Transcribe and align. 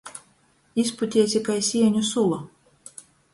Izputiesi 0.83 1.41
kai 1.49 1.59
sieņu 1.67 2.03
sula. 2.13 2.41